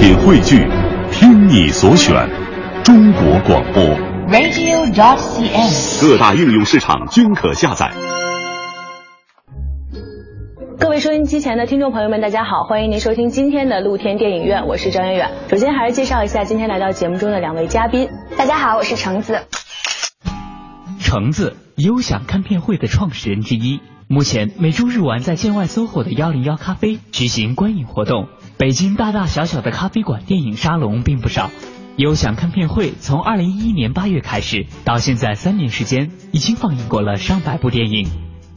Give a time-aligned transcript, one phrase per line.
[0.00, 0.66] 品汇聚，
[1.12, 2.26] 听你所选，
[2.82, 3.84] 中国广播。
[4.30, 6.00] radio.dot.cn，。
[6.00, 7.92] 各大应用市场均可下载。
[10.78, 15.30] 各位收音机前的听众朋友们，大家好，欢迎您收听今天的露天电影院，我是张远远。
[15.50, 18.08] 首先还是介绍一下今天来到节目中的两位嘉宾。
[18.38, 19.42] 大家好，我是橙子。
[20.98, 23.80] 橙子，优享看片会的创始人之一。
[24.08, 28.28] 目前每周日晚在建外 SOHO 的幺零幺咖啡举行观影活动。
[28.60, 31.50] 北京大大小小的咖啡馆电影沙龙并不少。
[31.96, 38.06] 优享看片会从二零一一年八月开始，到现在三年时间，已经放映过了上百部电影，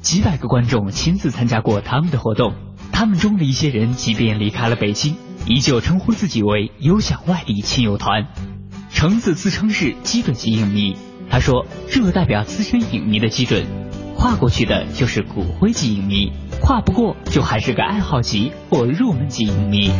[0.02, 2.54] 几百个观众亲自参加过他们的活动。
[2.92, 5.16] 他们中的一些人，即便离开了北京，
[5.48, 8.28] 依旧称呼自己为优享外地亲友团。
[8.92, 10.98] 橙子自称是基准级影迷，
[11.30, 13.66] 他说这代表资深影迷的基准，
[14.18, 16.34] 跨过去的就是骨灰级影迷，
[16.66, 19.92] 跨不过就还是个爱好级或入门级影迷。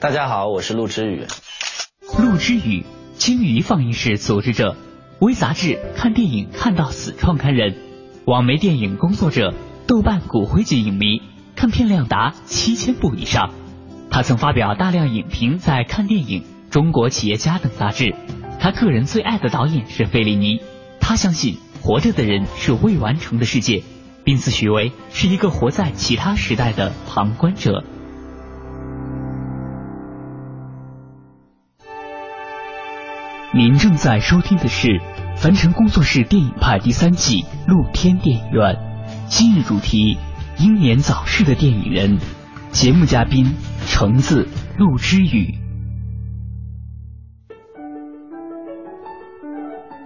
[0.00, 1.26] 大家好，我是陆之宇。
[2.18, 2.84] 陆之宇，
[3.14, 4.74] 鲸鱼放映室组织者，
[5.20, 7.76] 微杂志看电影看到死创刊人，
[8.24, 9.54] 网媒电影工作者，
[9.86, 11.22] 豆瓣骨灰级影迷，
[11.54, 13.54] 看片量达七千部以上。
[14.10, 18.16] 他曾发表大量影评在《看电影》《中国企业家》等杂志。
[18.58, 20.60] 他个人最爱的导演是费里尼。
[20.98, 23.82] 他相信活着的人是未完成的世界，
[24.24, 27.84] 并自诩为是一个活在其他时代的旁观者。
[33.52, 35.00] 您正在收听的是
[35.36, 38.76] 凡尘工作室电影派第三季露天电影院，
[39.28, 40.16] 今日主题：
[40.58, 42.18] 英年早逝的电影人。
[42.70, 43.52] 节目嘉宾：
[43.86, 45.59] 橙子、陆之宇。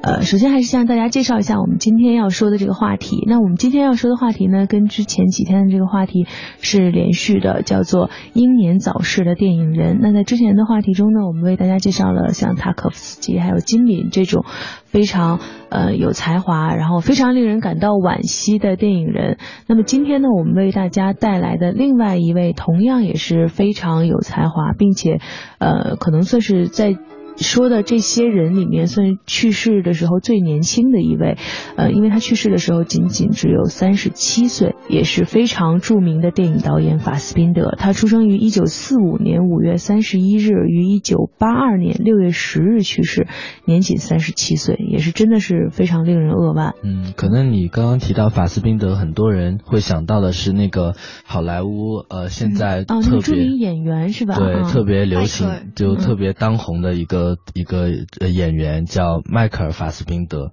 [0.04, 3.24] 呃，首先还是向大家介绍一下我们今天要说的这个话题。
[3.26, 6.26] 那我们今天要说的话题呢，跟之前几天的这个话题
[6.60, 10.00] 是连续的，叫做英年早逝的电影人。
[10.02, 14.44] 那在之前的话题中呢，我们为大家介绍了像塔可夫斯基还有金敏这种
[14.84, 19.38] 非常呃有才华，然后非常令人感到惋惜的电影人。
[19.66, 25.18] 那么今天呢，我们为大家带来的另外一位同样也是非常有才华，并且
[25.58, 26.94] 呃可能算是在。
[27.36, 31.36] 说的这些人里面，算去世的时候最年轻的一位，
[31.76, 37.74] 呃，因为他去世的时候仅仅只有三十七岁，也是非常著名的电影导演法斯宾德。
[37.78, 43.26] 他出生于一九四五年五月三十一日，于一九八二年六月十日去世，
[43.64, 46.74] 年仅三十七岁，也是真的是非常令人扼腕。
[46.82, 50.94] 嗯，可能你刚刚提到法斯宾德，很多人会想到的是那个
[51.24, 54.34] 好莱坞，呃，现在哦，那特别、个著名演员是吧？
[54.36, 57.23] 对、嗯特别流行就特别当红的一个、
[57.54, 57.88] 一个
[58.20, 60.52] 呃演员叫迈克尔·法斯宾德，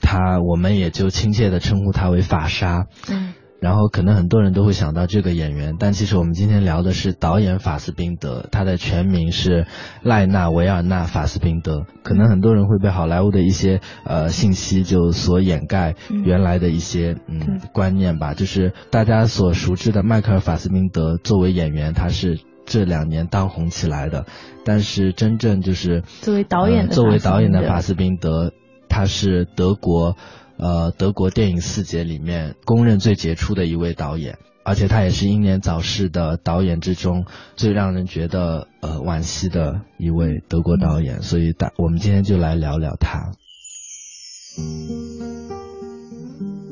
[0.00, 2.86] 他我们也就亲切的称呼他为法沙。
[3.08, 9.68] 嗯然后可能很多人都会想到这个演员，但其实我们今天聊的是导演法斯宾德，他的全名是
[10.02, 11.86] 赖纳维尔纳法斯宾德。
[12.02, 24.26] 可能很多人会被好莱坞的一些呃信息就所掩盖嗯原来的一些嗯嗯观念吧，就是大家所熟知的迈克尔法斯宾德作为演员，他是这两年当红起来的，
[24.64, 28.52] 但是真正就是作为导演的呃作为导演的法法斯宾德，
[28.88, 30.16] 他是德国。
[30.58, 37.24] 呃，德国电影四杰里面公认最杰出的一位导演，而且他也是英年早逝的导演之中
[37.56, 43.32] 最让人觉得呃惋惜的一位德国导演，所以大我们今天就来聊聊他。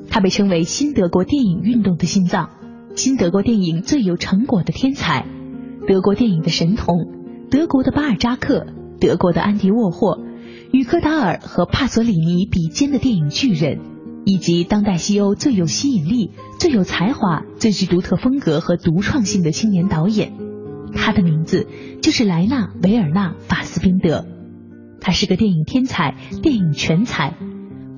[0.08, 2.50] 他被称为新德国电影运动的心脏，
[2.94, 5.26] 新德国电影最有成果的天才，
[5.88, 7.08] 德国电影的神童，
[7.50, 8.66] 德国的巴尔扎克，
[9.00, 10.18] 德国的安迪沃霍，
[10.72, 13.80] 与科达尔和帕索里尼比肩的电影巨人，
[14.24, 20.32] 以及当代西欧最有吸引力、最有才华、最具独特风格和独创性的青年导演。
[20.94, 21.66] 他的名字
[22.02, 24.26] 就是莱纳·维尔纳·法斯宾德。
[25.00, 27.36] 他是个电影天才、电影全才，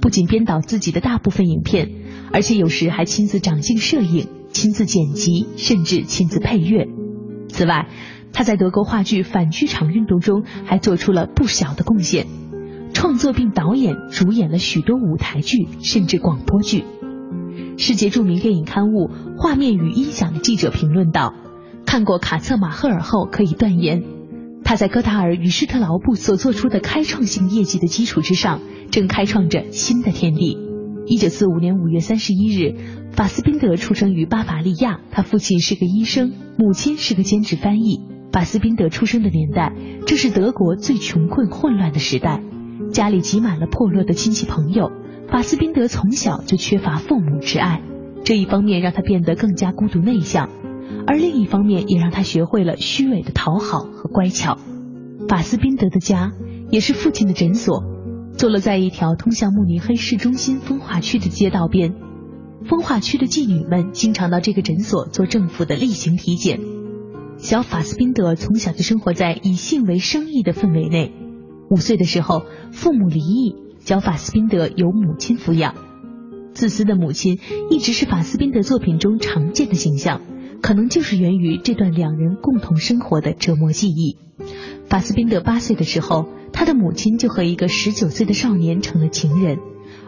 [0.01, 1.91] 不仅编导自己的大部分影片，
[2.33, 6.87] 而且有时还亲自掌镜摄影、亲自剪辑，甚至亲自配乐。
[7.53, 7.87] 此外，
[8.33, 12.27] 他在德国话剧反剧场运动中还做出了不小的贡献，
[12.95, 16.85] 创作并导演、主演了许多舞台剧，甚至广播剧。
[17.77, 19.09] 世界著名电影刊物
[19.39, 21.35] 《画面与音响》的记者评论道
[21.85, 24.03] ：“看过卡策马赫尔后，可以断言，
[24.65, 28.61] 他在戈达尔与施特劳布所做出的开创性业绩的基础之上，
[28.91, 30.59] 正开创着新的天地。”
[31.13, 32.75] 一九四五年五月三十一日，
[33.11, 38.01] 法斯宾德出生于巴伐利亚，他父亲是个医生，母亲是个兼职翻译。
[38.33, 39.75] 法斯宾德出生的年代，
[40.07, 42.43] 这是德国最穷困混乱的时代，
[42.93, 44.91] 家里挤满了破落的亲戚朋友。
[45.29, 47.83] 法斯宾德从小就缺乏父母之爱，
[48.25, 50.49] 这一方面让他变得更加孤独内向。
[51.07, 54.57] 而另一方面也让他学会了虚伪的讨好和乖巧。
[55.29, 56.33] 法斯宾德的家
[56.71, 57.85] 也是父亲的诊所，
[58.37, 61.95] 坐落在一条通向慕尼黑市中心风化区的街道边。
[62.65, 66.61] 风化区的妓女们经常到这个诊所做政府的例行体检。
[67.37, 71.13] 小法斯宾德从小就生活在以性为生意的氛围内。
[71.71, 75.75] 五岁的时候，父母离异，小法斯宾德由母亲抚养。
[76.53, 77.39] 自私的母亲
[77.71, 80.21] 一直是法斯宾德作品中常见的形象，
[80.61, 84.19] 可能就是源于这段两人共同生活的折磨记忆。
[84.89, 89.59] 法斯宾德八岁的时候，他的母亲就和一个十九岁的少年成了情人，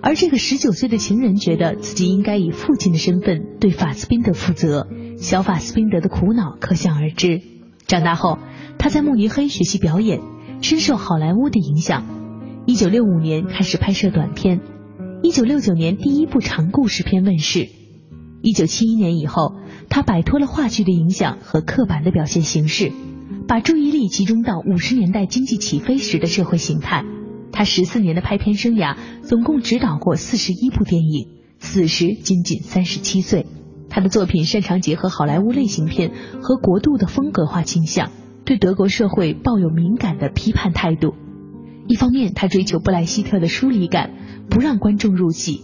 [0.02, 4.86] 而这个十九岁的情人觉得自己应该以父亲的身份对法斯宾德负责。
[5.16, 7.40] 小法斯宾德的苦恼可想而知。
[7.86, 8.38] 长大后，
[8.78, 10.20] 他在慕尼黑学习表演，
[10.60, 12.04] 深受好莱坞的影响。
[12.66, 14.60] 一九六五年开始拍摄短片，
[15.22, 17.68] 一九六九年第一部长故事片问世。
[18.42, 19.54] 一九七一年以后，
[19.88, 22.92] 他摆脱了话剧的影响和刻板的表现形式。
[23.46, 27.04] 把注意力集中到五十年代经济起飞时的社会形态。
[27.52, 33.46] 他十四年的拍片生涯，总共执导过四十一部电影，此时仅仅三十七岁。
[33.90, 36.10] 他的作品擅长结合好莱坞类型片
[36.42, 38.10] 和国度的风格化倾向，
[38.44, 41.14] 对德国社会抱有敏感的批判态度。
[41.86, 44.10] 一方面，他追求布莱希特的疏离感，
[44.48, 45.60] 不让观众入戏；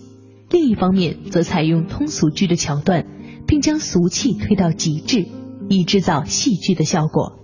[0.50, 3.06] 另一方面，则采用通俗剧的桥段，
[3.46, 5.26] 并将俗气推到极致，
[5.70, 7.39] 以制造戏剧的效果。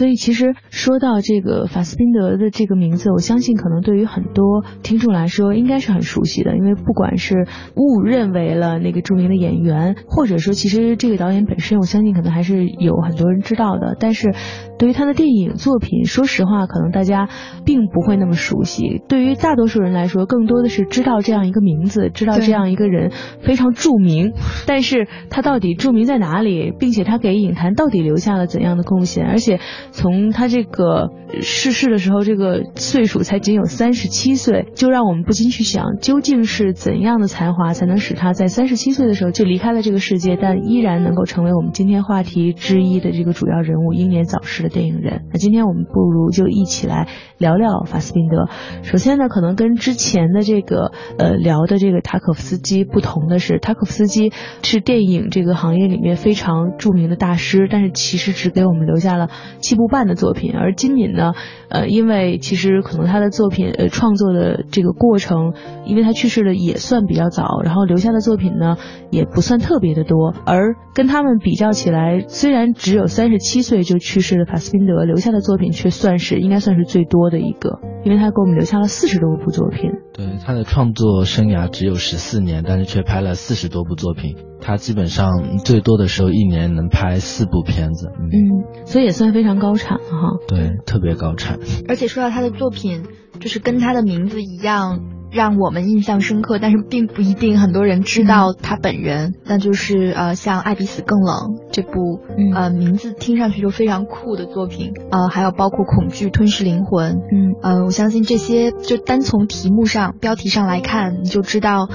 [0.00, 6.56] 所以，其实说到这个法斯宾德的这个名字，我相信可能对于很多听众来说，应该是很熟悉的。
[6.56, 13.94] 因为不管是误认为了那个著名的演员，或者说其实这个导演本身，我相信可能还是有很多人知道的。
[14.00, 14.32] 但是，
[14.80, 17.28] 对于他的电影作品，说实话，可能大家
[17.66, 19.02] 并不会那么熟悉。
[19.08, 23.12] 对于大多数人来说，更多的是知道这样一个名字，知道这样一个人
[23.42, 24.32] 非常著名。
[24.66, 29.26] 但是他到底著名在哪里，并且他给影坛到底留下了怎样的贡献？
[29.26, 29.60] 而且。
[29.92, 31.10] 从他这个
[31.42, 45.26] 逝世的时候，这个岁数才仅有三十七岁，就让我们不禁去想，究竟是怎样的才华才能使他在三十七岁的时候就离开了这个世界，但依然能够成为我们今天话题之一的这个主要人物——英年早逝的电影人。
[45.32, 48.48] 那今天我们不如就一起来聊聊法斯宾德。
[48.84, 54.32] 首先呢，可能跟之前的这个呃聊的这个塔可夫斯基不同的是，塔可夫斯基
[54.62, 59.30] 是电影这个行业里面非常著名的大师，但是其实只给我们留下了
[59.60, 59.80] 七。
[59.80, 61.32] 部半的作品，而金敏呢，
[61.70, 65.54] 呃，因为其实可能他的作品呃创作的这个过程，
[65.86, 68.76] 因为他去世的也算比较早，然后留下的作品呢
[69.10, 79.90] 也不算特别的多，而跟他们比较起来，虽然只有三十七岁就去世的法斯宾德留下的作品却算是应该算是最多的一个，因为他给我们留下了四十多部作品。
[80.12, 84.36] 对，他的创作生涯只有十四年，但是却拍了四十多部作品。
[84.60, 90.36] 他基本上最多的时候一年能拍四部片子，嗯，所以也算非常高产了哈。
[90.46, 91.58] 对，特别高产。
[91.88, 93.04] 而且说到他的作品，
[93.40, 99.34] 就是跟他的名字一样，让我们印象深刻，但是并不一定很多人知道他本人。
[99.44, 101.36] 那就是呃，像《爱比死更冷》
[101.70, 102.20] 这部，
[102.54, 111.88] 呃，名字听上去就非常酷的作品，呃，还有包括《恐惧吞噬灵魂》，嗯，呃，我相信这些就单从题目上、标题上来看，你就知道。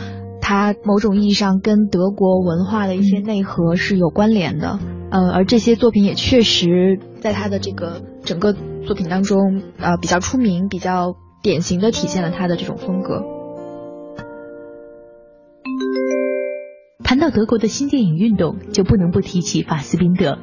[0.48, 4.78] 它某种意义上跟德国文化的一些内核是有关联的，
[5.10, 8.54] 呃，而这些作品也确实在他的这个整个
[8.86, 11.16] 作品当中，呃，比较出名，比较
[11.46, 13.24] 典型的体现了他的这种风格。
[17.04, 20.40] 谈到德国的新电影运动，就不能不提起法斯宾德。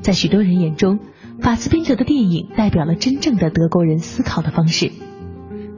[0.00, 0.98] 在许多人眼中，
[1.42, 4.92] 法斯宾德的电影代表了真正的德国人思考的方式。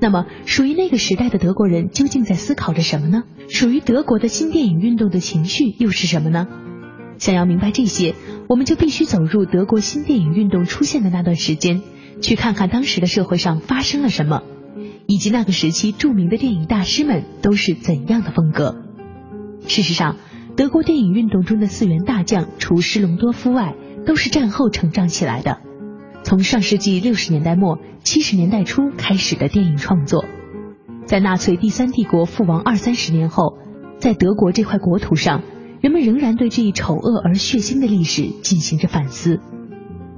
[0.00, 3.24] 那么，属于那个时代的德国人究竟在思考着什么呢？
[3.48, 6.46] 属于德国的新电影运动的情绪又是什么呢？
[7.18, 8.14] 想要明白这些，
[8.48, 11.82] 我们就必须走入德国新电影运动出现的那段时间，
[12.20, 14.44] 去看看当时的社会上发生了什么，
[15.06, 18.76] 以及那个时期著名的电影大师们都是怎样的风格。
[19.66, 20.16] 事实上，
[20.56, 23.74] 德国电影运动中的四员大将，除施隆多夫外，
[24.04, 25.58] 都是战后成长起来的。
[26.24, 30.24] 从上世纪六十年代末、七十年代初开始的电影创作，
[31.04, 33.58] 在纳粹第三帝国覆亡二三十年后，
[33.98, 35.42] 在德国这块国土上，
[35.80, 39.40] 人们仍然对这一丑恶而血腥的历史进行着反思。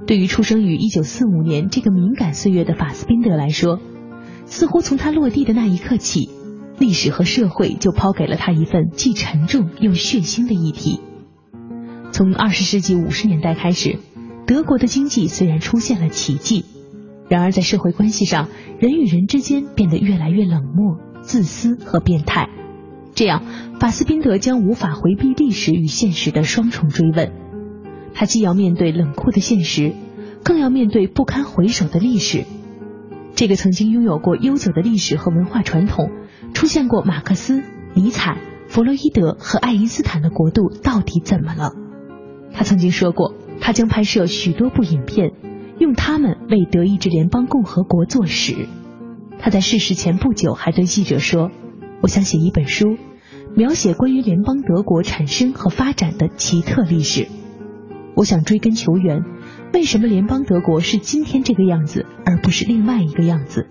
[0.05, 3.79] 对于出生于一九四五年这个敏感岁月的法斯宾德来说，
[4.45, 6.29] 似乎从他落地的那一刻起，
[6.79, 11.01] 历史和社会就抛给了他一份既沉重又血腥的议题。
[12.11, 13.99] 从二十世纪五十年代开始。
[14.47, 16.65] 德国的经济虽然出现了奇迹，
[17.29, 22.47] 然而在社会关系上，人与人之间变得越来越冷漠，自私和变态。
[23.15, 23.41] 这样，
[23.79, 27.31] 法斯宾德将无法回避历史与现实的双重追问。
[28.13, 29.93] 他既要面对冷酷的现实，
[30.43, 32.43] 更要面对不堪回首的历史。
[33.35, 36.09] 这个曾经拥有过悠久的历史和文化传统，
[36.53, 37.63] 出现过马克思、
[37.93, 38.37] 尼采、
[38.69, 41.73] 弗洛伊德和爱因斯坦的国度到底怎么了？
[42.53, 45.33] 他曾经说过，他将拍摄许多部影片，
[45.79, 48.69] 用他们为德意志联邦共和国做史。
[49.37, 51.51] 他在逝世前不久还对记者说。
[52.01, 52.97] 我想写一本书，
[53.55, 57.27] 描写关于联邦德国产生和发展的奇特历史。
[58.15, 59.23] 我想追根求源，
[59.73, 63.67] 为什么联邦德国是今天这个样子，而不是另外一个样子？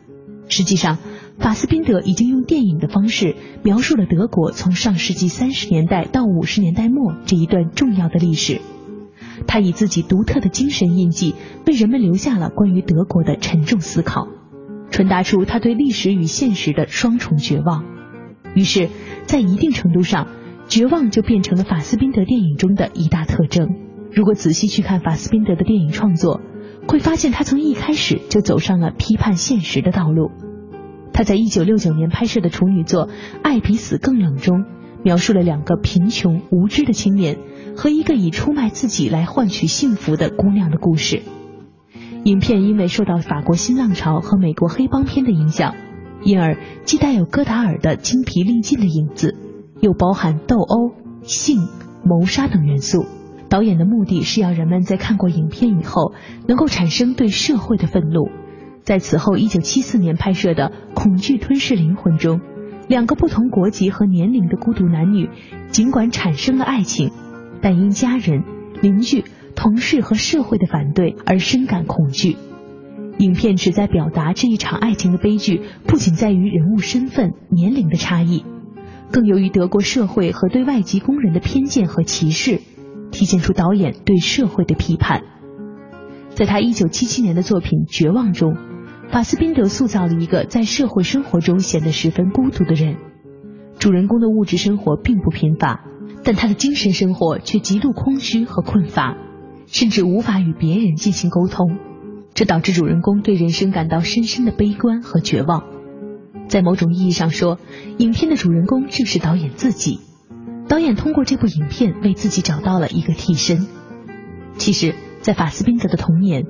[0.49, 0.99] 实际上，
[1.39, 8.61] 法斯宾德已经用电影的方式描述了德国从上世纪三十年代到五十年代末这一段重要的历史。
[9.47, 11.35] 他以自己独特的精神印记，
[11.67, 14.29] 为人们留下了关于德国的沉重思考，
[14.91, 17.85] 传达出他对历史与现实的双重绝望。
[18.55, 18.91] 于是，
[19.27, 20.29] 在一定程度上，
[20.69, 23.84] 绝望就变成了法斯宾德电影中的一大特征。
[24.15, 26.41] 如果仔细去看法斯宾德的电影创作，
[26.87, 30.31] 会发现他从一开始就走上了批判现实的道路。
[31.13, 33.09] 他在一九六九年拍摄的处女作
[33.43, 34.65] 《爱比死更冷》中，
[35.03, 37.39] 描述了两个贫穷无知的青年
[37.77, 41.23] 和一个以出卖自己来换取幸福的姑娘的故事。
[42.25, 45.75] 影片因为受到法国新浪潮和美国黑帮片的影响。
[46.23, 49.37] 因而既带有戈达尔的精疲力尽的影子，
[49.83, 50.93] 又包含斗殴、
[51.23, 51.69] 性、
[52.03, 53.05] 谋杀等元素。
[53.49, 56.13] 导演的目的是要人们在看过影片以后，
[56.49, 58.29] 能够产生对社会的愤怒。
[58.83, 62.41] 在此后1974年拍摄的《恐惧吞噬灵魂》中，
[62.89, 65.31] 两个不同国籍和年龄的孤独男女，
[65.69, 67.11] 尽管产生了爱情，
[67.63, 68.43] 但因家人、
[68.83, 69.25] 邻居、
[69.55, 72.37] 同事和社会的反对而深感恐惧。
[73.19, 78.45] 影片旨在表达这一场爱情的悲剧，不仅在于人物身份、年龄的差异，
[79.13, 82.61] 更由于德国社会和对外籍工人的偏见和歧视，
[83.11, 85.23] 体现出导演对社会的批判。
[86.31, 88.57] 在他1977年的作品《绝望》中，
[89.11, 92.97] 法斯宾德塑造了一个在社会生活中显得十分孤独的人。
[93.79, 95.85] 主人公的物质生活并不贫乏，
[96.25, 99.17] 但他的精神生活却极度空虚和困乏，
[99.67, 101.79] 甚至无法与别人进行沟通。
[102.35, 105.63] 这导致主人公对人生感到深深的悲观和绝望。
[106.49, 107.59] 在某种意义上说，
[107.99, 110.01] 影片的主人公正是导演自己。
[110.69, 113.67] 导演通过这部影片为自己找到了一个替身。
[114.57, 116.45] 其实，在法斯宾德的童年，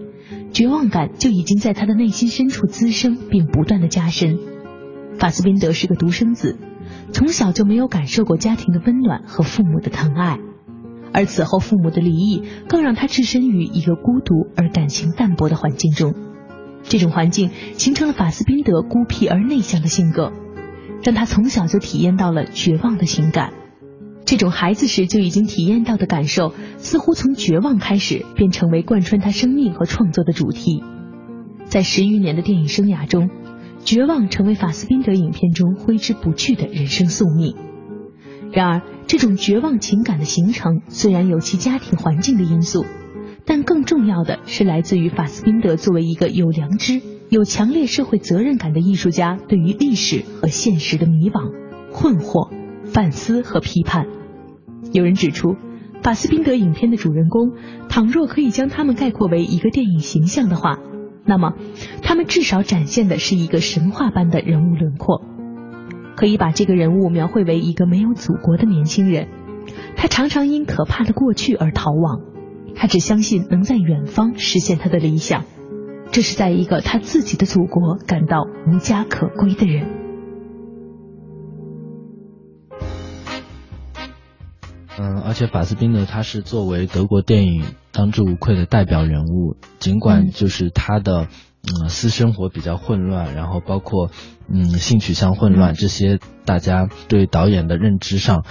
[0.52, 4.38] 绝望感就已经在他的内心深处滋生并不断的加深。
[5.18, 6.58] 法斯宾德是个独生子，
[7.12, 10.38] 从小就没有感受过家庭的温暖和父母的疼爱。
[11.12, 16.14] 而此后父母的离异，更让他置身于一个孤独而感情淡薄的环境中。
[16.82, 20.32] 这种环境形成了法斯宾德孤僻而内向的性格，
[21.02, 23.52] 让他从小就体验到了绝望的情感。
[24.24, 30.82] 这种孩子时就已经体验到的感受，似乎从绝望开始便成为贯穿他生命和创作的主题。
[31.66, 33.28] 在十余年的电影生涯中，
[33.84, 37.54] 绝望成为法斯宾德影片中挥之不去的人生宿命。
[38.50, 42.86] 然而，这种绝望情感的形成虽然有其家庭环境的因素，
[43.44, 51.52] 但更重要的是来自于法斯宾德作为一个有良知、有强烈社会责任感的艺术家对于历史和现实的迷惘、
[51.92, 52.48] 困惑、
[52.84, 54.06] 反思和批判。
[54.92, 55.56] 有人指出，
[56.02, 57.52] 法斯宾德影片的主人公，
[57.88, 60.78] 倘若可以将他们概括为一个电影形象的话，
[61.24, 61.54] 那么
[62.02, 65.24] 他们至少展现的是一个神话般的人物轮廓。
[66.16, 69.28] 可以把这个人物描绘为一个没有祖国的年轻人，
[69.96, 72.20] 他常常因可怕的过去而逃亡，
[72.76, 75.44] 他只相信能在远方实现他的理想，
[76.12, 80.03] 这是在一个他自己的祖国感到无家可归的人。
[84.98, 91.28] 嗯，而且法斯宾德他是作为德国电影当之无愧的代表人物，尽管就是他的。
[91.66, 94.10] 嗯，私生活比较混乱，然后包括
[94.50, 98.44] 嗯性取向混乱这些，大家对导演的认知上，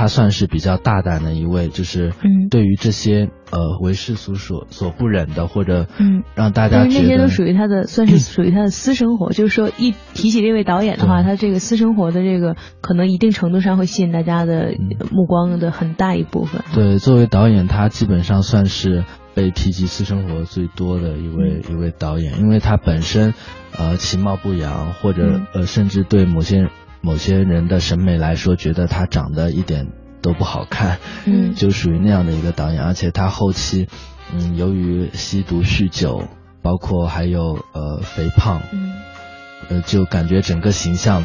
[0.00, 9.30] 他算是比较大胆的一位，就是嗯对于这些呃为世俗所所不忍的，或者嗯让大家觉得那些都属于他的， 算是属于他的私生活。
[9.30, 14.72] 就是说，一提起这位导演的话，他这个私生活的这个可能一定程度上会吸引大家的
[15.10, 16.62] 目光的很大一部分。
[16.72, 19.04] 对，作为导演，他基本上算是。
[19.32, 23.32] 被提及私生活最多的一位一位导演，因为他本身，
[23.78, 26.68] 呃，其貌不扬，或者呃，甚至对某些
[27.00, 29.88] 某些人的审美来说，觉得他长得一点
[30.22, 32.82] 都不好看，嗯，就属于那样的一个导演。
[32.82, 33.88] 而且他后期，
[34.34, 36.28] 嗯，由于吸毒酗酒，
[36.62, 38.94] 包括还有呃肥胖，嗯，
[39.68, 41.24] 呃，就感觉整个形象，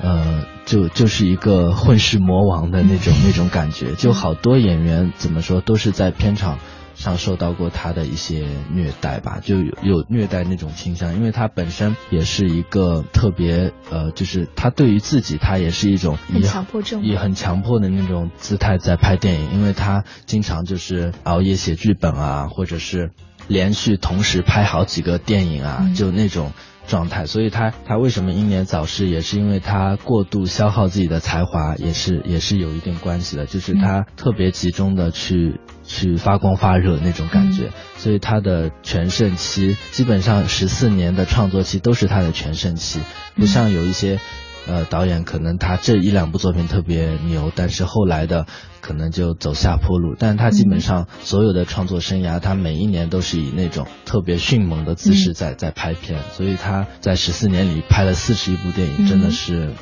[0.00, 6.58] 呃，就就是一个混世魔王的那种 那种感觉，就好多演员怎么说都是在片场。
[7.02, 23.10] 上受到过他的一些虐待吧，就有有虐待那种倾向，因为他本身也是一个特别呃，就是他对于自己他也是一种以强迫症，以很强迫的那种姿态在拍电影，因为他经常就是熬夜写剧本啊，或者是
[23.48, 26.52] 连续同时拍好几个电影啊，就那种。
[26.92, 33.46] 状态，所以他他为什么英年早逝，也是因为他过度消耗自己的才华，也是也是有一定关系的。
[33.46, 43.00] 就是他特别集中的去去发光发热那种感觉，所以他的全盛期基本上十四年的创作期都是他的全盛期，
[43.36, 44.20] 不像有一些。
[44.68, 48.46] 呃，导演可能他这一两部作品特别牛，但是后来的
[48.80, 50.14] 可能就走下坡路。
[50.16, 59.72] 但他基本上所有的创作生涯，他每一年都是以那种特别迅猛的姿势在在拍片，所以他在十四年里拍了四十一部电影，真的是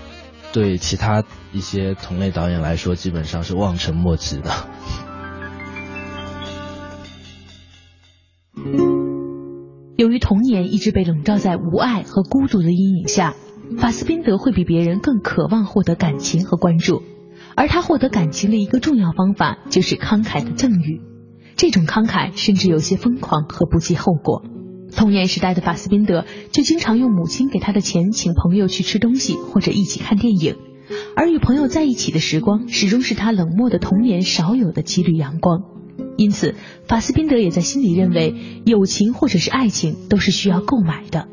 [0.52, 4.50] 对其他一些同类导演来说，基本上是望尘莫及的。
[9.98, 13.34] 由于童年一直被笼罩在无爱和孤独的阴影下。
[13.78, 17.02] 法斯宾德会比别人更渴望获得感情和关注，
[17.54, 21.00] 而他获得感情的一个重要方法就是慷慨的赠予。
[21.56, 24.42] 这种慷慨甚至有些疯狂和不计后果。
[24.94, 30.56] 童年时代的法斯宾德就经常用母亲给他的钱请朋友去吃东西或者一起看电影，
[31.14, 35.62] 而与朋友在一起的时光始终是他冷漠的童年少有的几缕阳光。
[36.16, 36.54] 因此，
[36.88, 38.34] 法斯宾德也在心里认为，
[38.66, 41.28] 友情或者是爱情都是需要购买的。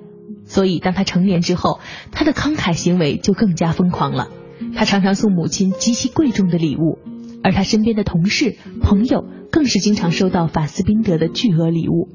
[0.48, 1.80] 所以，当他成年之后，
[2.12, 4.30] 他的慷慨行为就更加疯狂了。
[4.76, 6.98] 他常常送母亲极其贵重的礼物，
[7.44, 12.10] 而他身边的同事、朋友更是经常收到法斯宾德的巨额礼物。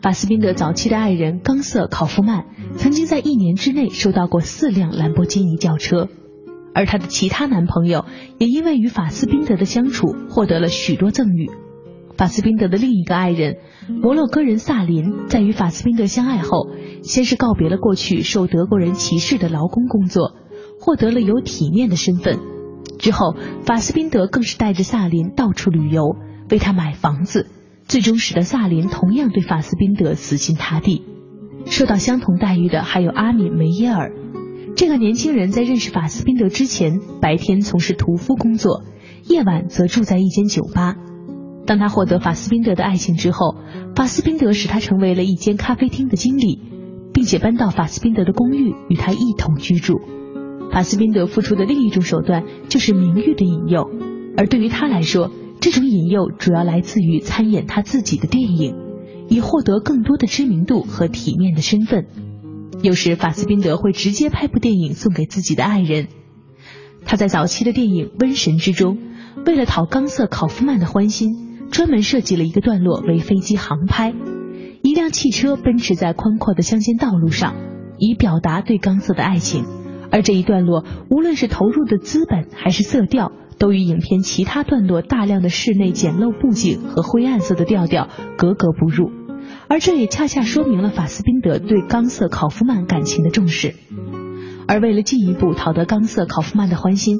[0.00, 6.08] 法斯宾德早期的爱人冈瑟·考夫曼曾经在一年之内收到过四辆兰博基尼轿车，
[6.74, 8.04] 而他的其他男朋友
[8.38, 11.50] 也因为与法斯宾德的相处获得了许多赠与。
[12.16, 13.56] 法斯宾德的另一个爱人
[14.02, 16.68] 摩洛哥人萨林，在与法斯宾德相爱后，
[17.02, 20.36] 先是告别了过去受德国人歧视的劳工工作，
[20.78, 22.38] 获得了有体面的身份。
[22.98, 26.16] 之后，法斯宾德更是带着萨林到处旅游，
[26.50, 27.48] 为他买房子，
[27.88, 31.02] 最终使得萨林同样对法斯宾德死心塌地。
[31.66, 34.12] 受到相同待遇的还有阿米梅耶尔，
[34.76, 38.84] 这个年轻人在认识法斯宾德之前，白天从事屠夫工作，
[39.28, 40.94] 夜晚则住在一间酒吧。
[41.66, 43.56] 当他获得法斯宾德的爱情之后，
[43.94, 46.60] 法斯宾德使他成为了一间咖啡厅的经理，
[47.14, 50.00] 并且搬到法斯宾德的公寓与他一同居住。
[50.72, 53.88] 法斯宾德付出的另一种手段就是名誉的引诱，
[54.36, 58.74] 而对于他来说，这种引诱主要来自于参演他自己的电影，
[59.28, 62.06] 以获得更多的知名度和体面的身份。
[62.82, 66.08] 有时法斯宾德会直接拍部电影送给自己的爱人。
[67.04, 68.98] 他在早期的电影《瘟神》之中，
[69.46, 71.51] 为了讨冈瑟·考夫曼的欢心。
[71.72, 74.14] 专门设计了一个段落为飞机航拍，
[74.82, 77.54] 一辆汽车奔驰在宽阔的乡间道路上，
[77.98, 79.64] 以表达对冈瑟的爱情。
[80.10, 88.06] 而这一段落，无论是投入的资本还是色调，都与影片其他段落大量的室内简陋布景和灰暗色的调调
[88.36, 89.10] 格格不入。
[89.66, 93.74] 而这也恰恰说明了法斯宾德对冈瑟考夫曼感情的重视。
[94.68, 97.18] 而为了进一步讨得冈瑟考夫曼的欢心，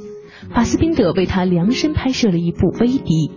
[0.51, 3.31] 法斯宾德为他量身拍摄了一部《威迪》。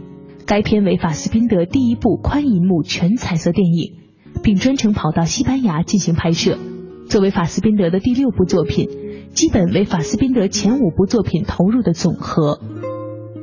[0.45, 3.93] 该片为法斯宾德第一部宽银幕全彩色电影，
[4.43, 6.59] 并专程跑到西班牙进行拍摄。
[7.09, 8.87] 作为法斯宾德的第六部作品，
[9.33, 12.59] 基本为法斯宾德前五部作品投入的总和。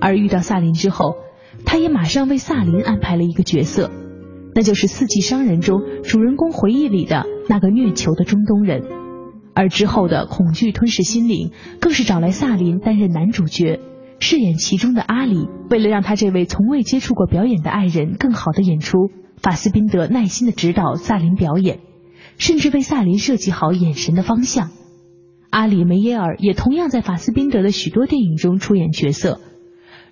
[0.00, 1.16] 而遇到萨林之后，
[1.64, 3.90] 他也马上为萨林安排了一个角色，
[4.54, 8.84] 那就是《四季商人》中主人公回忆里的那个虐囚的中东人。
[9.54, 13.80] 而之后的《恐惧吞噬心灵》更是找来萨林担任男主角。
[14.22, 21.80] 饰演其中的阿里，为了让他这位从未接触过表演的爱人更好的演出，法斯宾德耐心的指导萨林表演，
[22.38, 24.70] 甚至为萨林设计好眼神的方向。
[25.50, 29.40] 阿里梅耶尔也同样在法斯宾德的许多电影中出演角色，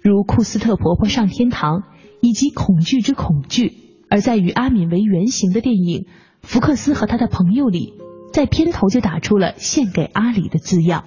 [0.03, 1.79] 如《库斯特婆婆上天堂》
[2.20, 3.68] 以及《恐惧之恐惧》。
[4.09, 6.01] 而在与阿敏为原型的电影
[6.42, 7.94] 《福克斯和他的朋友》里，
[8.33, 11.05] 在片头就打出了献给阿里的字样。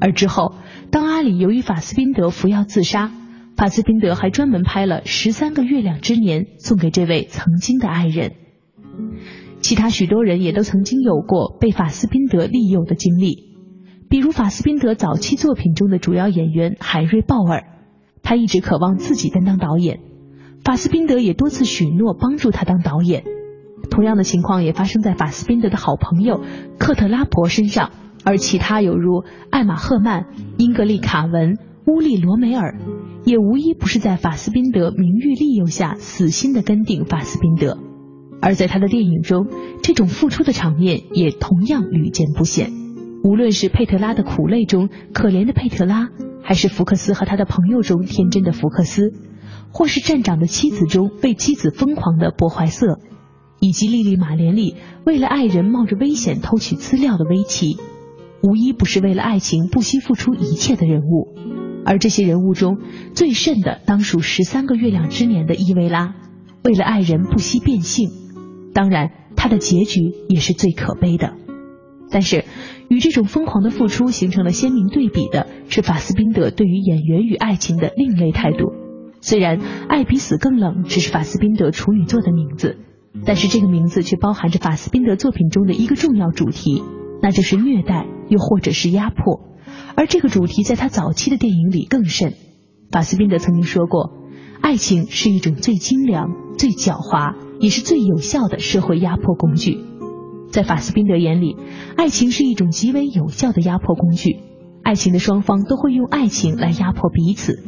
[0.00, 0.56] 而之后，
[0.92, 3.10] 当阿里由于法斯宾德服药自杀，
[3.56, 8.32] 法斯宾德还专门拍了《十三个月亮之年》送给这位曾经的爱人。
[9.62, 13.56] 其他许多人也都曾经有过被法斯宾德利诱的经历，
[14.10, 17.64] 比如法斯宾德早期作品中的主要演员海瑞·鲍尔，
[18.22, 20.00] 他一直渴望自己担当导演，
[20.62, 23.24] 法斯宾德也多次许诺帮助他当导演。
[23.90, 26.42] 同样的情况也发生在法斯宾德的好朋友
[26.78, 27.92] 克特拉伯身上，
[28.24, 32.78] 而其他有如艾玛赫曼、英格丽卡文、乌利罗梅尔，
[33.24, 37.78] 也无一不是在法斯宾德名誉利诱下死心的跟定法斯宾德。
[38.40, 39.46] 而在他的电影中，
[39.82, 42.72] 这种付出的场面也同样屡见不鲜。
[43.24, 46.08] 无论是佩特拉的苦泪中可怜的佩特拉，
[46.42, 49.12] 还是福克斯和他的朋友中天真的福克斯，
[49.72, 52.98] 或是站长的妻子中为妻子疯狂的博怀瑟。
[53.60, 54.74] 以及莉莉马莲里
[55.06, 57.76] 为了爱人冒着危险偷取资料的危奇，
[58.42, 61.34] 无一不是为了爱情不惜付出一切的人物。
[61.84, 62.78] 而这些人物中
[63.14, 66.14] 最甚的，当属十三个月亮之年的伊维拉，
[66.64, 68.10] 为了爱人不惜变性。
[68.74, 71.34] 当然，他的结局也是最可悲的。
[72.10, 72.44] 但是，
[72.88, 78.72] 与这种疯狂的付出形成了鲜明对比的是法斯宾德对于演员与爱情的另类态度。
[79.20, 82.78] 虽然《爱比死更冷》只是法斯宾德处女作的名字。
[83.26, 86.82] 但是这个名字却包含着法斯宾德作品中的一个重要主题，
[87.22, 89.40] 那就是虐待，又或者是压迫。
[89.94, 92.34] 而这个主题在他早期的电影里更甚。
[92.90, 94.12] 法斯宾德曾经说过，
[94.60, 99.78] 爱情是一种最精良、最狡猾，也是最有效的社会压迫工具。
[100.50, 101.56] 在法斯宾德眼里，
[101.96, 104.40] 爱情是一种极为有效的压迫工具。
[104.82, 107.62] 爱情的双方都会用爱情来压迫彼此，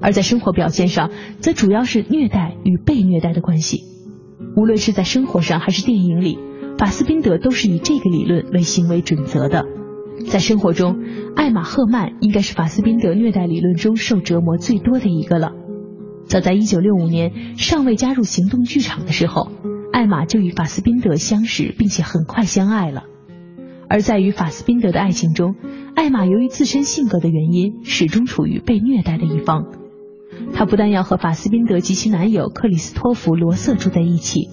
[0.00, 1.10] 而在生活表现上，
[1.40, 3.78] 则主要是虐待与被虐待的关系。
[4.56, 6.38] 无论是在生活上还是电影里，
[6.80, 9.66] 法斯宾德都是以这个理论为行为准则的。
[10.30, 10.96] 在生活中，
[11.36, 15.52] 艾玛赫曼应该是法斯宾德虐待理论中受折磨最多的一个了。
[16.24, 19.52] 早在1965年尚未加入行动剧场的时候，
[19.92, 23.02] 艾玛就与法斯宾德相识，并且很快相爱了。
[23.90, 25.56] 而在与法斯宾德的爱情中，
[25.94, 29.66] 艾玛由于自身性格的原因，始终处于被虐待的一方。
[30.54, 34.48] 她不但要和法斯宾德及其男友克里斯托弗·罗瑟住在一起，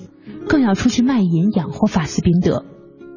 [0.48, 2.66] 更要出去卖淫养活法斯宾德。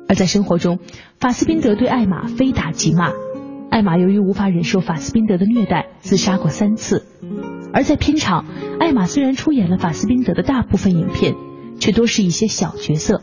[0.09, 0.81] 而在生活中，
[1.19, 3.13] 法斯宾德对艾玛非打即骂。
[3.71, 7.07] 艾玛由于无法忍受法斯宾德的虐待，自杀过三次。
[7.73, 8.45] 而在片场，
[8.81, 11.37] 艾玛虽然出演了法斯宾德的大部分影片，
[11.79, 13.23] 却多是一些小角色。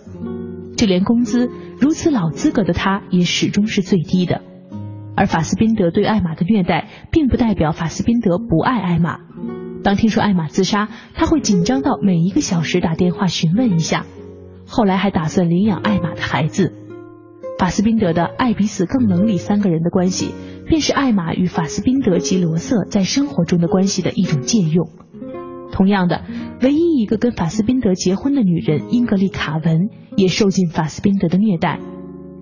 [0.78, 1.50] 就连工资
[1.82, 4.42] 如此老资格的他，也始终是最低的。
[5.18, 9.18] 而法斯宾德对艾玛的虐待，并不代表法斯宾德不爱艾玛。
[9.88, 14.06] 当听说艾玛自杀，他会紧张到每一个小时打电话询问一下。
[14.66, 16.74] 后来还打算领养艾玛的孩子。
[17.58, 20.34] 法斯宾德的《爱比死更能》理三个人的关系，
[20.66, 24.90] 便是艾玛与法斯宾德及罗瑟在生活中的关系的一种借用。
[25.72, 26.26] 同样的，
[26.62, 31.80] 唯一一个跟法斯宾德结婚的女人英格丽卡文，也受尽法斯宾德的虐待。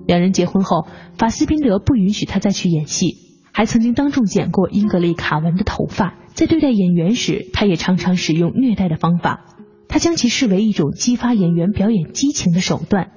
[0.07, 0.87] 两人结婚后，
[1.19, 6.15] 法斯宾德不允许他再去演戏，还曾经当众剪过英格丽卡文的头发。
[6.35, 9.55] 在对待演员时，他也常常使用虐待的方法。
[9.87, 13.11] 他将其视为一种激发演员表演激情的手段。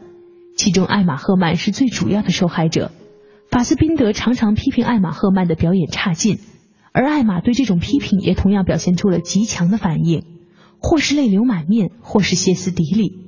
[0.56, 2.92] 其中，艾玛赫曼是最主要的受害者。
[3.50, 6.38] 法斯宾德常常批评艾玛赫曼的表演差劲，
[6.92, 10.22] 而艾玛对这种批评也同样表现出了极强的反应，
[10.78, 13.18] 或是泪流满面，或是歇斯底里。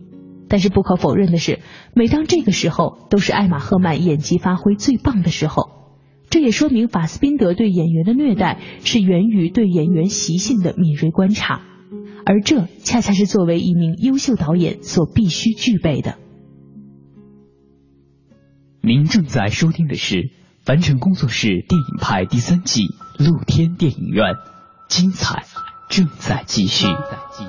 [0.48, 1.58] 但是不可否认的是，
[1.94, 5.89] 每当这个时候，都是艾玛赫曼演技发挥最棒的时候。
[6.30, 11.60] 这也说明法斯宾德对演员的虐待是源于对演员习性的敏锐观察，
[12.24, 16.18] 而这恰恰是作为一名优秀导演所必须具备的。
[18.80, 20.30] 您正在收听的是
[20.64, 22.84] 凡尘工作室电影派第三季
[23.18, 24.36] 露天电影院，
[24.88, 25.44] 精彩
[25.88, 26.86] 正在继续。
[26.86, 27.44] 在继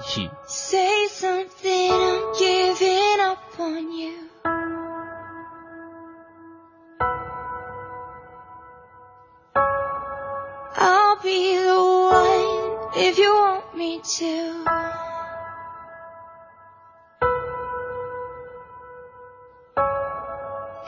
[10.76, 11.02] 续。
[11.24, 14.66] be the one if you want me to.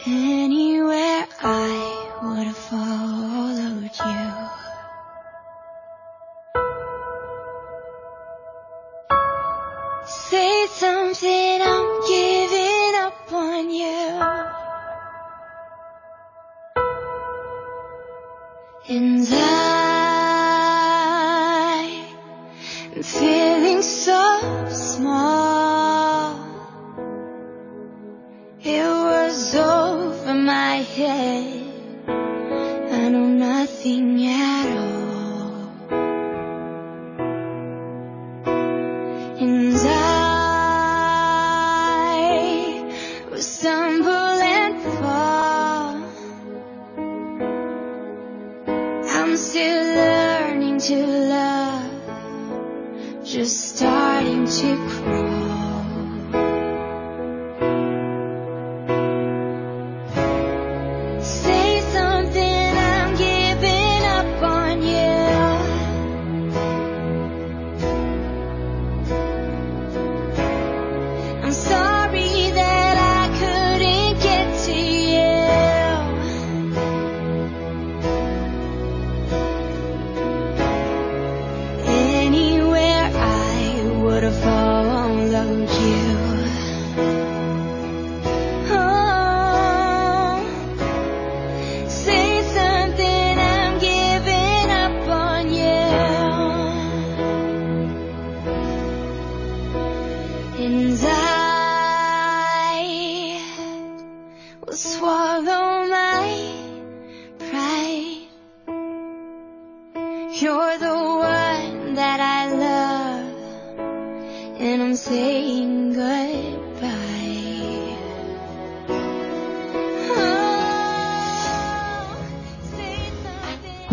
[0.06, 0.43] Anywhere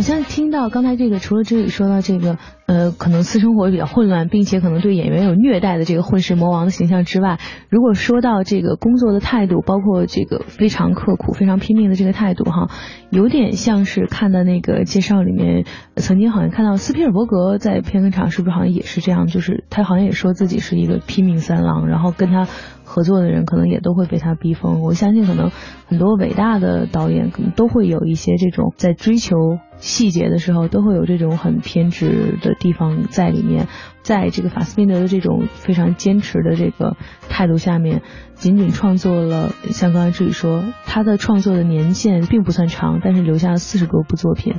[0.00, 2.38] 好像听到刚才这个，除了这里说到这个，
[2.70, 12.68] 呃，可能私生活比较混乱，并且可能对演员有虐待的这个混世魔王的形象之外，如果说到这个工作的态度，包括这个非常刻苦、非常拼命的这个态度，哈，
[13.10, 15.64] 有点像是看的那个介绍里面，
[15.96, 22.46] 曾经好像看到斯皮尔伯格在片场是不是好像也是这样，就是他好像也说自己是一个拼命三郎，然后跟他。
[22.82, 24.82] 合作的人可能也都会被他逼疯。
[24.82, 25.52] 我相信，可能
[25.86, 29.36] 很多伟大的导演可能都会有一些这种在追求
[29.76, 33.66] 细节的时候，都会有这种很偏执的地方在里面。
[34.02, 36.96] 在这个法斯宾德的这种非常坚持的这个
[37.28, 38.00] 态度下面，
[38.32, 44.54] 仅仅创作了，像刚才志宇说，他的创作的年限并不算长，但是留下了四十多部作品，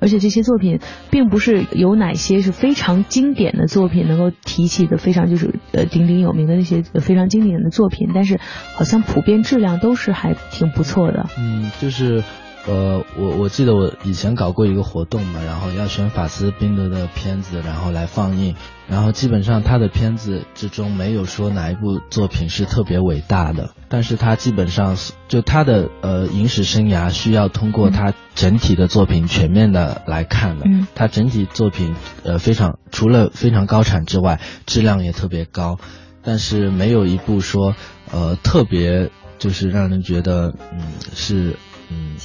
[0.00, 8.40] 而且这些作品并不是有哪些是非常经典的作品能够提起的，非常就是呃鼎鼎有名的那些非常经典的作品，但是
[8.74, 11.28] 好像普遍质量都是还挺不错的。
[11.38, 12.24] 嗯，就是。
[12.66, 18.56] 呃，我我记得我以前搞过一个活动嘛，然后要选法斯宾德的片子，然后来放映，
[18.88, 24.96] 然后基本上他的片子之中没有说哪一部作品是特别伟大的，但是他基本上
[25.28, 35.78] 就他的呃影史生涯需要通过他整体的作品全面的来看的，嗯他整体作品呃非常除了非常高产之外，质量也特别高，
[36.24, 37.76] 但是没有一部说
[38.10, 40.80] 呃特别就是让人觉得嗯
[41.14, 41.54] 是。
[41.90, 42.16] 嗯。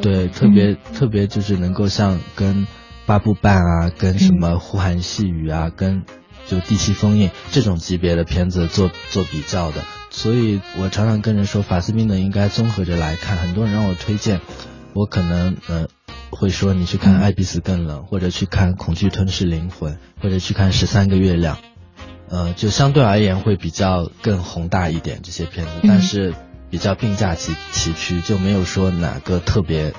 [0.00, 2.66] 对，特别、特别就是能够像跟
[3.06, 6.04] 八部半啊，跟什么呼喊细雨啊，跟
[6.46, 13.36] 就地气封印这种级别的片子做做比较的，所以我常常跟人说，法斯宾德应该综合着来看。
[13.36, 14.40] 很多人让我推荐，
[14.94, 15.88] 我可能呃
[16.30, 21.56] 会说你去看《爱比死更冷》，或者去看《恐惧吞噬灵魂》，或者去看《十三个月亮》，
[22.28, 26.34] 呃，就相对而言会比较更宏大一点这些片子，但是。
[26.74, 29.94] 比较并驾齐齐驱，就没有说哪个特别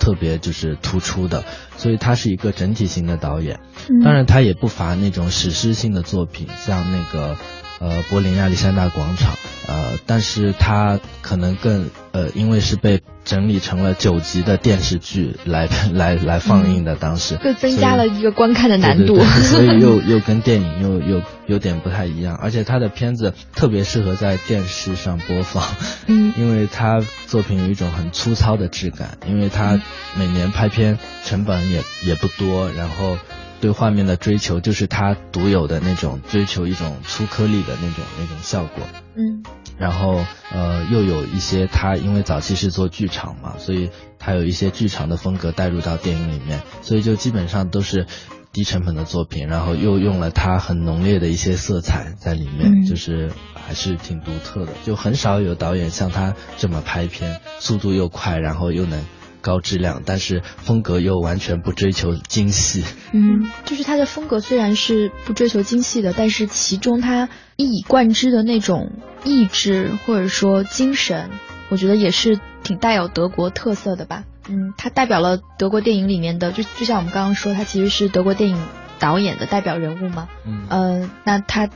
[0.00, 1.44] 特别就是突出的，
[1.76, 3.60] 所以他是一个整体型的导演。
[4.02, 7.36] 当然，他也不乏那种史诗性的作品，像那个
[7.78, 9.34] 呃柏林亚历山大广场，
[9.68, 17.36] 呃，但是他可能更呃，因为是被整理成了九集的电视剧来来来放映的，当时。
[17.36, 25.64] 更增加了一个观看的难度， 所以又又跟电影又又有点不太一样，而且他的片子特别适合在电视上播放，
[26.06, 29.80] 嗯，因为他作品有一种很粗糙的质感，因为他
[30.16, 33.16] 每年拍片成本也也不多，然后
[33.64, 38.84] 对画面的追求就是他独有的那种追求一种粗颗粒的那种那种效果，
[39.16, 39.42] 嗯。
[39.78, 40.22] 然后
[40.52, 48.06] 呃又有一些他因为早期是做剧场嘛，所以他有一些剧场的风格带入到电影里面，所以就基本上都是
[48.52, 59.02] 低成本的作品，然后又用了他很浓烈的一些色彩在里面，嗯就是还是挺独特的，就很少有导演像他这么拍片，速度又快，然后又能
[59.44, 62.82] 高质量，但是风格又完全不追求精细。
[63.12, 68.90] 嗯就是他的风格虽然是不追求精细的，但是其中他一以贯之的那种
[69.22, 71.28] 意志或者说精神，
[71.68, 74.24] 我觉得也是挺带有德国特色的吧。
[74.48, 78.56] 嗯，他代表了德国电影里面的，就就像我们刚刚说，他其实是德国电影
[78.98, 80.28] 导演的代表人物嘛。
[80.46, 81.68] 嗯呃，那他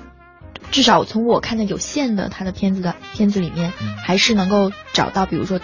[0.70, 5.60] 至少从我看的有限的他的片子的片子里面，嗯还是能够找到，比如说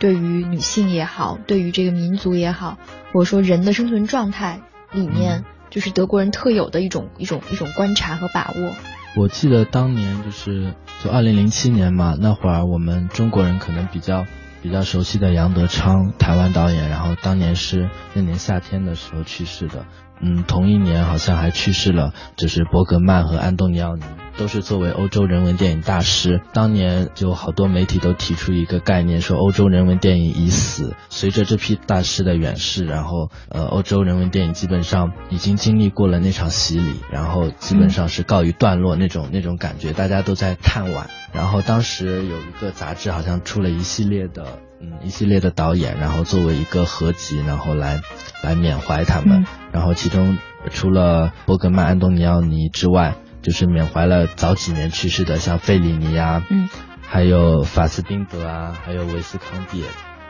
[0.00, 2.78] 对于女性也好，对于这个民族也好，
[3.12, 4.60] 或者说人的生存状态
[4.92, 8.74] 里面，就是德国人特有的一种一种一种观察和把握。
[9.16, 14.24] 我记得当年就是就二零零七年嘛，那会儿我们中国人可能比较
[14.62, 19.86] 比较熟悉的杨德昌，台湾导演，然后当年是那年夏天的时候去世的。
[20.20, 24.02] 嗯，同一年好像还去世了，就是伯格曼和安东尼奥尼，
[24.36, 26.40] 都是作为欧洲人文电影大师。
[26.52, 30.96] 当年就好多媒体都提出一个概念，说欧洲人文电影已死。
[31.08, 41.04] 随着这批大师的远逝，然后呃，欧洲人文电影基本上已经经历过了那场洗礼，然后基本上是告一段落那种那种感觉，大家都在叹惋。
[41.32, 44.58] 然后当时有一个杂志好像出了一系列的。
[44.80, 48.00] 嗯，一系列的导演，然后作为一个合集，然后来
[48.44, 49.40] 来缅怀他们。
[49.40, 50.38] 嗯然后其中
[50.70, 56.68] 除了伯格曼、安东尼奥尼之外，就是缅怀了早几年去世的，像费里尼啊，嗯，
[57.02, 59.84] 还有法斯宾德啊，还有维斯康蒂。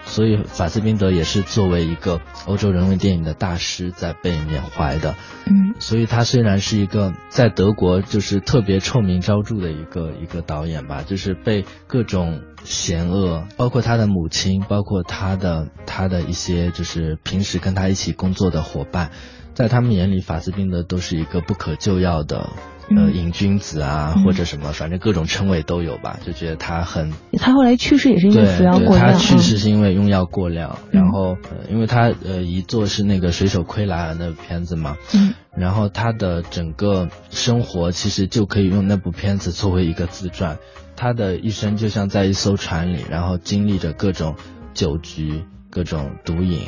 [0.09, 5.15] 所以法斯宾德也是作为一个欧洲人文电影的大师在被缅怀的。
[5.47, 19.13] 嗯所以他虽然是一个在德国就是特别臭名昭著的一个一个导演吧，就是被各种险恶，包括他的母亲，包括他的他的一些就是平时跟他一起工作的伙伴，
[19.59, 22.49] 在他们眼里，法斯宾德都是一个不可救药的。
[22.97, 26.21] 呃，瘾君子啊，或者什么，反正各种称谓都有吧。
[26.25, 29.13] 就觉得他很，他后来去世也是因为服药过量。
[29.13, 31.37] 他去世是因为用药过量，然后
[31.69, 40.59] 因为他呃一做是那个水手奎莱尔那部片子嘛，嗯，然后他的整个生活其实就可以用那部片子作为一个自传。
[40.95, 44.37] 他的一生就像在一艘船里，然后经历着各种
[44.73, 46.61] 酒局、各种毒瘾。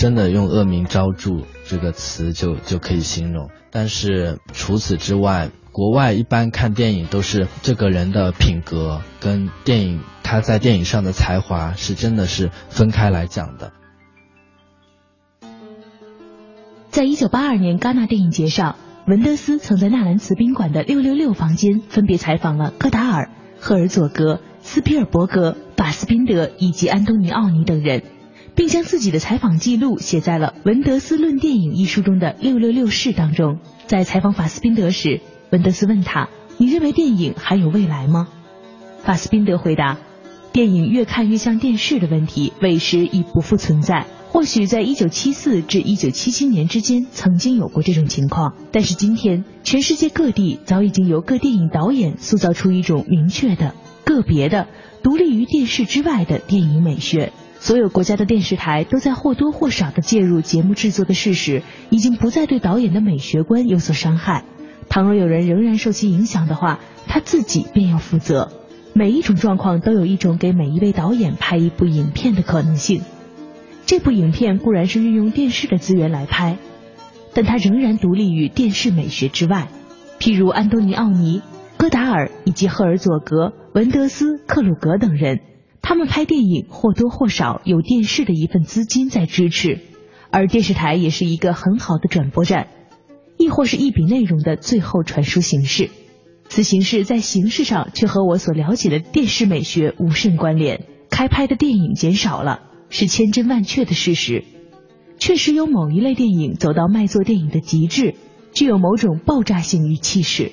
[0.00, 13.72] 真的用“恶名昭著”这个词就就可以形容，但是除此之外，国外一般看电影都是这个人的品格跟电影他在电影上的才华是真的是分开来讲的。
[16.88, 23.28] 在一九八二年戛纳电影节上，文德斯曾在纳兰茨宾馆的六六六房间分别采访了戈达尔、
[23.60, 28.02] 赫尔佐格、斯皮尔伯格、法斯宾德以及安东尼奥尼等人。
[28.60, 33.58] 并将自己的采访记录写在了《文德斯论电影》一书中的六六六式当中。
[33.86, 36.28] 在采访法斯宾德时，文德斯问他
[36.60, 38.28] ：“你认为电影还有未来吗？”
[39.02, 39.96] 法斯宾德回答
[40.52, 44.06] ：“电影越看越像电视的问题，为时已不复存在。
[44.28, 54.68] 或许在1974至1977年之间曾经有过这种情况，但是今天全世界各地早已经由各电影导演塑造出一种明确的、个别的、
[55.02, 64.44] 独立于电视之外的电影美学。”所有国家的电视台都在或多或少的介入节目制作的事实，已经不再对导演的美学观有所伤害。
[64.88, 68.50] 倘若有人仍然受其影响的话，他自己便要负责。
[68.94, 73.02] 每一种状况都有一种给每一位导演拍一部影片的可能性。
[73.84, 76.56] 这部影片固然是运用电视的资源来拍，
[77.34, 79.68] 但它仍然独立于电视美学之外。
[80.18, 81.42] 譬如安东尼奥尼、
[81.76, 85.40] 戈达尔以及赫尔佐格、文德斯、克鲁格等人。
[85.82, 89.80] 他们拍电影或多或少有电视的一份资金在支持，
[90.30, 92.68] 而电视台也是一个很好的转播站，
[93.36, 95.90] 亦或是一笔内容的最后传输形式。
[96.48, 100.86] 此形式在形式上却和我所了解的电视美学无甚关联。
[101.08, 104.44] 开拍的电影减少了，是千真万确的事实。
[105.18, 108.14] 确实有某一类电影走到卖座电影的极致，
[108.52, 110.52] 具有某种爆炸性与气势。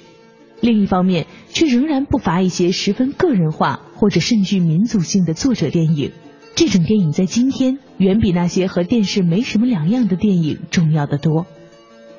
[0.60, 6.12] 另一方面，却仍然不乏一些十分个人化或者甚具民族性的作者电影。
[6.56, 11.46] 这种电影在今天远比那些和电视没什么两样的电影重要的多。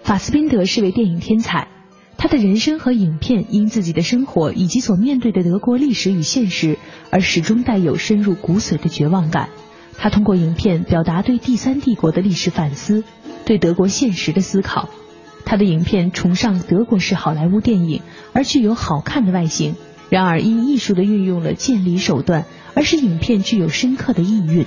[0.05, 1.66] 法斯宾德是位电影天才，
[2.16, 6.79] 他的人生和影片因自己的生活以及所面对的德国历史与现实
[7.11, 9.48] 而始终带有深入骨髓的绝望感。
[9.96, 13.03] 他通过影片表达对第三帝国的历史反思，
[13.44, 14.88] 对德国现实的思考。
[15.48, 18.02] 他的影片崇尚德国式好莱坞电影，
[18.34, 19.76] 而具有好看的外形。
[20.11, 24.66] 然而，因艺术的运用了建立手段，而使影片具有深刻的意蕴。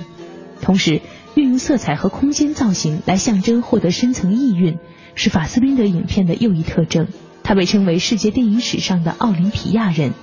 [0.60, 1.00] 同时，
[1.36, 4.78] 运用色彩和空间造型来象征获得深层意蕴，
[5.14, 7.06] 是法斯宾德影片的又一特征。
[7.44, 10.14] 他被称为世界电影史上的奥林匹亚人，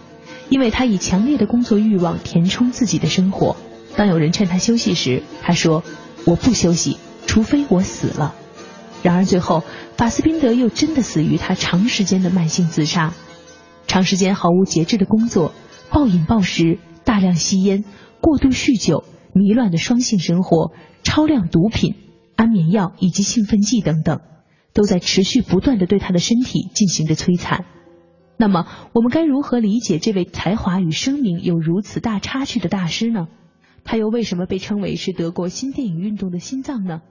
[0.49, 3.55] 因为他以强烈的工作欲望填充自己的生活。
[3.95, 5.85] 当有人劝他休息时，他说
[6.27, 8.35] ：“我不休息，除非我死了。”
[9.01, 9.63] 然而最后，
[9.95, 13.13] 法斯宾德又真的死于他长时间的慢性自杀。
[13.88, 15.53] 长时间毫无节制的工作、
[15.89, 17.85] 暴饮暴食、大量吸烟、
[18.21, 20.73] 过度酗酒、迷乱的双性生活、
[21.04, 21.95] 超量毒品、
[22.35, 24.19] 安眠药以及兴奋剂等等，
[24.73, 27.65] 都在持续不断的对他的身体进行着摧残。
[28.37, 33.27] 那么，我们该如何理解这位才华与声名有如此大差距的大师呢？
[33.83, 37.02] 他又为什么被称为是德国新电影运动的心脏呢？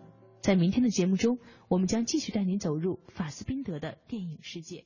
[0.40, 4.84] 在明天的节目中，我们将继续带您走入法斯宾德的电影世界。